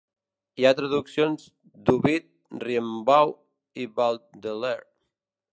[0.61, 1.43] Hi ha traduccions
[1.91, 2.27] d"Ovid,
[2.65, 3.37] Rimbaud
[3.85, 4.91] i Baudelaire.